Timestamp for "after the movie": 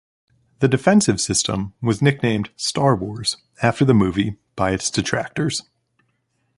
3.61-4.35